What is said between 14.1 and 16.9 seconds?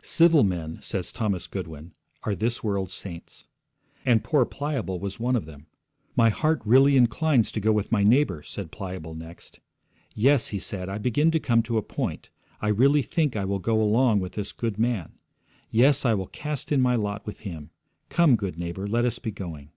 with this good man. Yes, I will cast in